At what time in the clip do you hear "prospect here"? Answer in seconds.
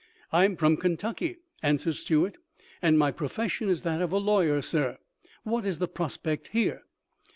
5.87-6.85